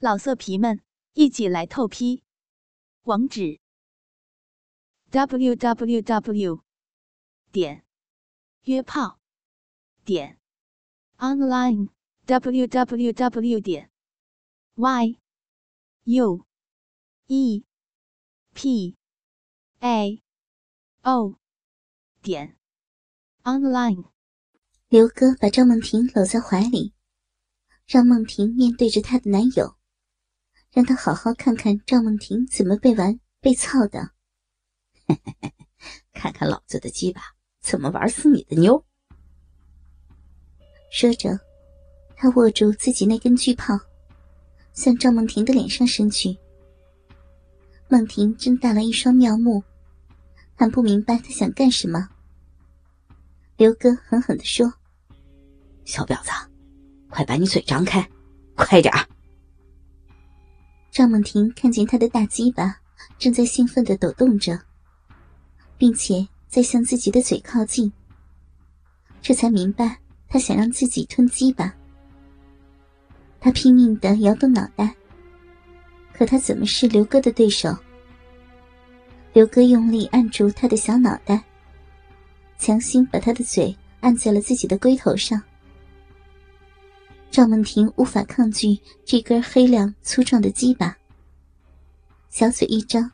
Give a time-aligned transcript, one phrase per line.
[0.00, 0.80] 老色皮们，
[1.14, 2.22] 一起来透批！
[3.02, 3.58] 网址
[5.10, 6.62] ：w w w
[7.50, 7.84] 点
[8.62, 9.18] 约炮
[10.04, 10.38] 点
[11.16, 11.88] online
[12.26, 13.90] w w w 点
[14.76, 15.18] y
[16.04, 16.46] u
[17.26, 17.64] e
[18.54, 18.96] p
[19.80, 20.22] a
[21.02, 21.40] o
[22.22, 22.56] 点
[23.42, 24.12] online。
[24.88, 26.94] 刘哥把赵梦婷搂在怀里，
[27.84, 29.76] 让梦婷面对着她的男友。
[30.78, 34.12] 让他好好看看赵梦婷怎么被玩被操的，
[36.14, 37.20] 看看老子的鸡巴
[37.60, 38.84] 怎么玩死你的妞。
[40.92, 41.36] 说着，
[42.14, 43.76] 他握住自己那根巨炮，
[44.72, 46.38] 向赵梦婷的脸上伸去。
[47.88, 49.60] 梦婷睁大了一双妙目，
[50.54, 52.08] 还不明白他想干什么。
[53.56, 54.72] 刘哥狠狠地说
[55.84, 56.30] ：“小婊子，
[57.10, 58.08] 快把你嘴张开，
[58.54, 59.04] 快点儿！”
[60.98, 62.76] 赵梦婷看见他的大鸡巴
[63.20, 64.58] 正在兴奋的抖动着，
[65.76, 67.92] 并且在向自己的嘴靠近，
[69.22, 69.96] 这才明白
[70.28, 71.72] 他想让自己吞鸡巴。
[73.38, 74.92] 他拼命的摇动脑袋，
[76.12, 77.72] 可他怎么是刘哥的对手？
[79.32, 81.40] 刘哥用力按住他的小脑袋，
[82.58, 85.40] 强行把他的嘴按在了自己的龟头上。
[87.30, 90.96] 赵梦婷无法抗拒这根黑亮粗壮的鸡巴，
[92.30, 93.10] 小嘴一张，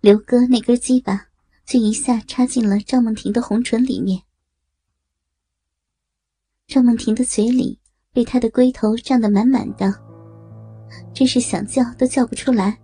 [0.00, 1.26] 刘哥那根鸡巴
[1.64, 4.22] 就一下插进了赵梦婷的红唇里面。
[6.66, 7.78] 赵梦婷的嘴里
[8.12, 9.92] 被他的龟头胀得满满的，
[11.12, 12.78] 真是想叫都叫不出来，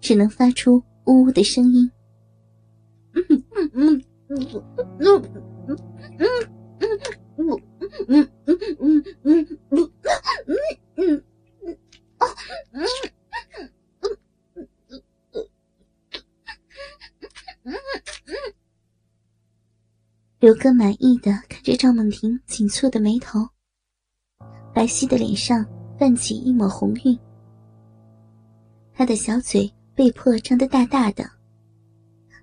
[0.00, 1.90] 只能发出呜呜的声音。
[20.48, 23.46] 刘哥满意的看着赵梦婷紧蹙的眉头，
[24.72, 25.62] 白皙的脸上
[25.98, 27.18] 泛起一抹红晕。
[28.94, 31.30] 他的小嘴被迫张得大大的，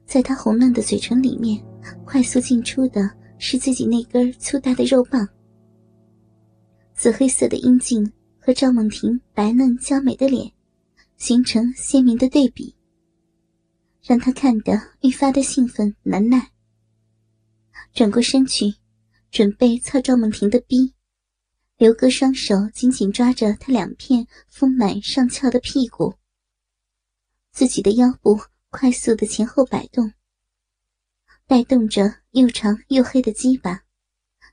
[0.06, 1.60] 在他红嫩的嘴唇里面，
[2.06, 5.28] 快速进出的是自己那根粗大的肉棒。
[6.94, 10.48] 紫黑色的阴茎和赵梦婷白嫩娇美的脸，
[11.18, 12.76] 形成鲜明的对比，
[14.04, 16.52] 让他看得愈发的兴奋难耐。
[17.94, 18.76] 转过身去，
[19.32, 20.94] 准备操赵梦婷的逼。
[21.78, 26.16] 刘哥双手紧紧抓着她两片丰满上翘的屁股，
[27.52, 30.14] 自己的腰部快速的前后摆动，
[31.48, 33.84] 带动着又长又黑的鸡巴，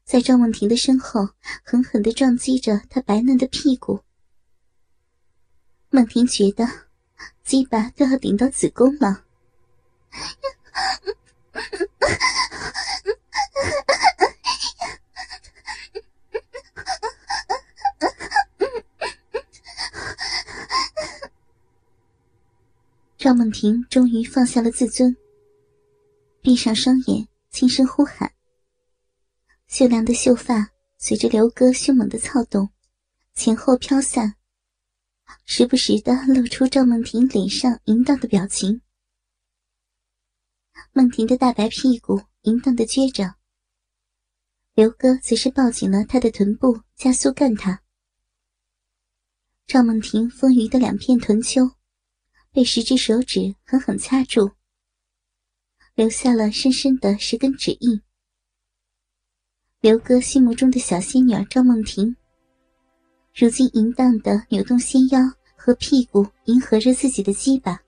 [0.05, 1.29] 在赵梦婷的身后
[1.63, 4.01] 狠狠的撞击着她白嫩的屁股。
[5.91, 6.67] 梦婷觉得
[7.45, 9.25] 鸡巴都要顶到子宫了。
[23.33, 25.17] 赵梦婷终于放下了自尊，
[26.43, 28.31] 闭上双眼，轻声呼喊。
[29.69, 32.69] 秀亮的秀发随着刘哥凶猛的操动，
[33.35, 34.35] 前后飘散，
[35.47, 38.83] 时不时的露出赵梦婷脸上淫荡的表情。
[40.93, 43.37] 梦婷的大白屁股淫荡的撅着，
[44.75, 47.81] 刘哥则是抱紧了她的臀部，加速干她。
[49.67, 51.63] 赵梦婷丰腴的两片臀丘。
[52.53, 54.51] 被十只手指狠狠掐住，
[55.95, 57.99] 留下了深深的十根指印。
[59.81, 62.15] 刘哥心目中的小仙女儿赵梦婷，
[63.35, 65.19] 如今淫荡的扭动纤腰
[65.57, 67.81] 和屁股，迎合着自己的鸡巴，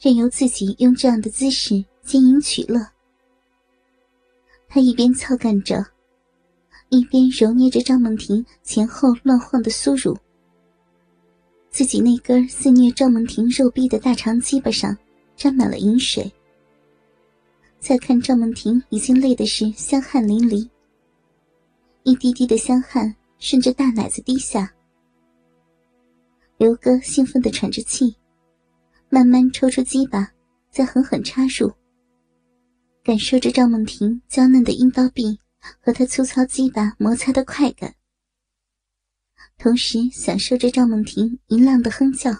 [0.00, 2.84] 任由自己用这样的姿势经营取乐。
[4.68, 5.86] 他一边操干着，
[6.88, 10.18] 一边揉捏着赵梦婷前后乱晃的酥乳。
[11.72, 14.94] 自己那根肆虐赵梦婷肉壁的大长鸡巴上
[15.34, 16.30] 沾满了饮水。
[17.80, 20.68] 再看赵梦婷已经累的是香汗淋漓，
[22.02, 24.70] 一滴滴的香汗顺着大奶子滴下。
[26.58, 28.14] 刘哥兴奋的喘着气，
[29.08, 30.30] 慢慢抽出鸡巴，
[30.70, 31.72] 再狠狠插入，
[33.02, 35.36] 感受着赵梦婷娇嫩的阴道壁
[35.80, 37.92] 和他粗糙鸡巴摩擦的快感。
[39.62, 42.32] 同时享受着赵梦婷淫浪的哼叫，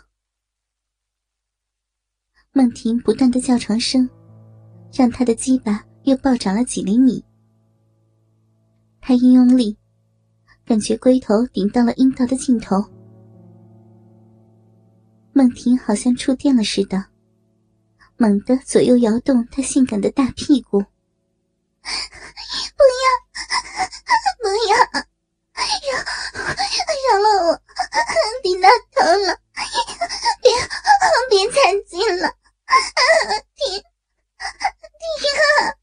[2.50, 4.10] 梦婷不断的叫床声，
[4.92, 7.24] 让他的鸡巴又暴涨了几厘米。
[9.00, 9.78] 他一用力，
[10.64, 12.84] 感觉龟头顶到了阴道的尽头，
[15.32, 17.04] 梦婷好像触电了似的，
[18.16, 20.84] 猛地左右摇动她性感的大屁股。
[27.12, 27.62] 疼了我，
[28.42, 29.38] 顶到头了，
[30.40, 30.50] 别
[31.28, 32.34] 别再进了，
[33.54, 35.30] 停停
[35.60, 35.76] 啊！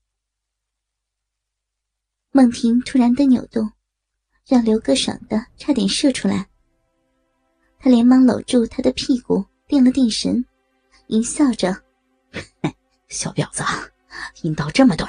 [2.32, 3.72] 孟婷突然的扭动，
[4.48, 6.48] 让刘哥爽的差点射出来。
[7.80, 10.44] 他连忙搂住他的屁股，定了定神，
[11.08, 11.80] 淫笑着
[13.08, 13.64] ：“小婊子，
[14.42, 15.08] 阴道这么短，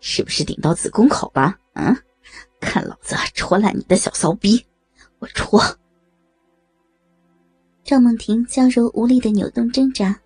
[0.00, 1.58] 是不是顶到子宫口了？
[1.74, 1.96] 嗯，
[2.60, 4.64] 看老子戳烂你的小骚逼！
[5.20, 5.60] 我戳！”
[7.84, 10.20] 赵梦婷娇柔无力的扭动挣扎，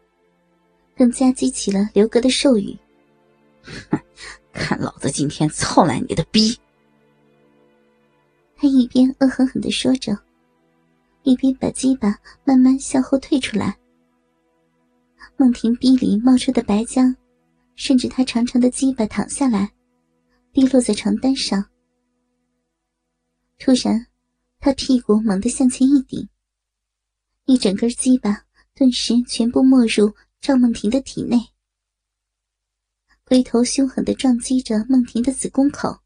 [0.97, 2.75] 更加激起了刘格的兽欲
[3.91, 4.01] ：“哼，
[4.53, 6.59] 看老子今天操烂你的逼！”
[8.57, 10.19] 他一边恶狠狠的说着。
[11.23, 13.75] 一边把鸡巴慢慢向后退出来，
[15.39, 17.17] 梦婷逼里冒出的白浆，
[17.77, 19.73] 顺着她长长的鸡巴淌下来，
[20.53, 21.65] 滴落在床单上。
[23.59, 24.07] 突然，
[24.65, 26.31] 他屁股猛地向前一顶，
[27.45, 31.37] 一整根鸡巴顿时全部没入赵梦婷的体内，
[33.27, 36.01] 龟头凶狠的撞击着梦婷的子宫口。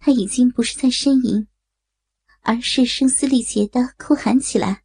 [0.00, 1.46] 他已经不是在呻吟。
[2.40, 4.82] 而是声嘶力竭的哭喊起来：“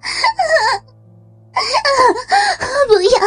[2.86, 3.18] 不要！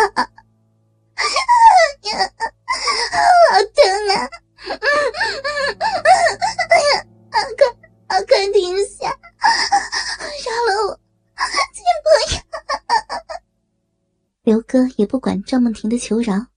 [15.03, 16.47] 也不管赵梦婷的求饶，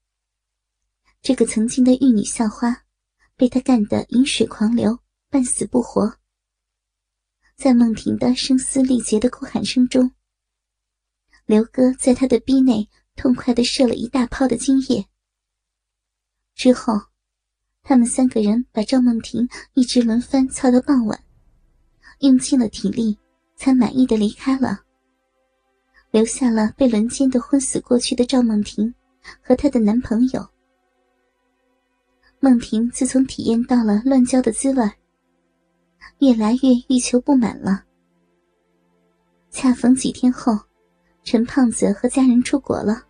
[1.21, 2.85] 这个曾经的玉女校花，
[3.35, 6.17] 被他干得饮水狂流，半死不活。
[7.57, 10.13] 在梦婷的声嘶力竭的哭喊声中，
[11.45, 15.09] 刘哥在他的逼内痛快的射了一大泡的精液。
[16.55, 16.93] 之后，
[17.83, 21.25] 他们三个人把赵梦婷一直轮番操到傍晚，
[22.21, 23.19] 用尽了体力，
[23.57, 24.86] 才满意的离开了，
[26.17, 28.95] 留下了被轮奸的昏死过去的赵梦婷
[29.43, 30.49] 和她的男朋友。
[32.41, 34.91] 梦婷自从体验到了乱交的滋味。
[36.21, 37.85] 越来越欲求不满了。
[39.51, 40.59] 恰逢几天后，
[41.23, 43.05] 陈胖子和家人出国了，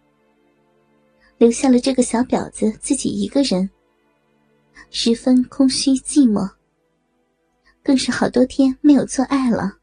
[1.39, 3.71] 留下了这个小婊子自己一个人，
[4.91, 6.51] 十分空虚寂寞，
[7.85, 9.79] 更是好多天没有做爱了。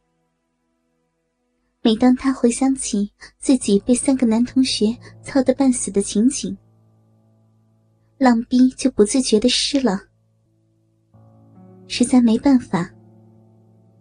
[1.85, 6.57] 每当他回想起自己被三个男同学操得半死的情景，
[8.17, 9.99] 浪逼就不自觉的湿了。
[11.89, 12.89] 实在没办法。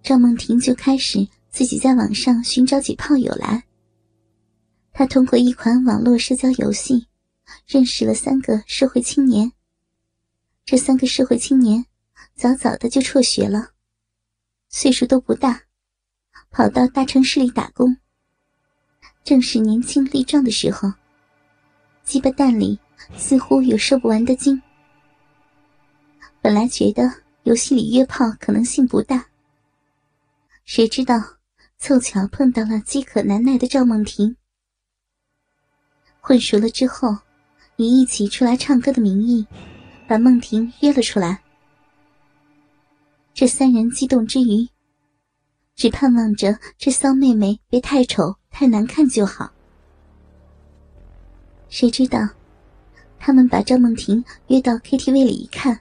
[0.00, 3.64] 赵梦婷就开始自己在网上寻找起炮友来。
[4.92, 7.08] 她通过一款网络社交游戏，
[7.66, 9.50] 认识了三个社会青年。
[10.64, 11.84] 这三个社会青年
[12.36, 13.70] 早早的就辍学了，
[14.68, 15.62] 岁数都不大，
[16.52, 17.96] 跑到大城市里打工。
[19.24, 20.92] 正是年轻力壮的时候，
[22.04, 22.78] 鸡巴蛋里
[23.16, 24.60] 似乎有收不完的精。
[26.42, 27.10] 本来觉得
[27.44, 29.26] 游戏里约炮可能性不大。
[30.64, 31.14] 谁知道，
[31.78, 34.36] 凑巧碰到了饥渴难耐的赵梦婷。
[36.20, 37.16] 混熟了之后，
[37.76, 39.46] 以一起出来唱歌的名义，
[40.06, 41.42] 把梦婷约了出来。
[43.34, 44.68] 这三人激动之余，
[45.74, 49.50] 只盼望着这骚妹妹别太丑太难看就好。
[51.68, 52.28] 谁知道，
[53.18, 55.80] 他们把赵梦婷约到 KTV 里一看，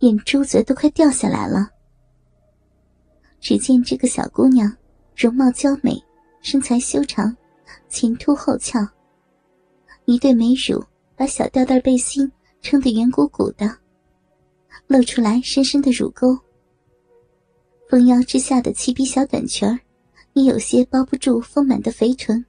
[0.00, 1.70] 眼珠子都快掉下来了。
[3.40, 4.74] 只见这个小姑娘，
[5.16, 6.02] 容貌娇美，
[6.42, 7.36] 身材修长，
[7.88, 8.80] 前凸后翘。
[10.06, 13.78] 一对美乳把小吊带背心撑得圆鼓鼓的，
[14.86, 16.36] 露出来深深的乳沟。
[17.94, 19.78] 风腰之下的齐鼻小短裙儿，
[20.32, 22.44] 也有些包不住丰满的肥臀。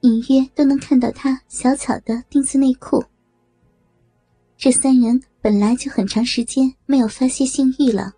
[0.00, 3.04] 隐约都能看到她小巧的丁字内裤。
[4.56, 8.14] 这三人本来就很长时间没有发泄性欲了。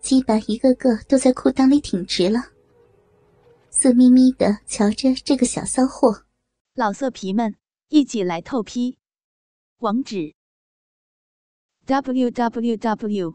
[0.00, 2.40] 鸡巴一个个都在裤裆里挺直了，
[3.68, 6.22] 色眯眯的瞧着这个小骚货。
[6.74, 7.54] 老色皮们，
[7.90, 8.96] 一起来透批！
[9.80, 10.32] 网址
[11.84, 13.34] ：w w w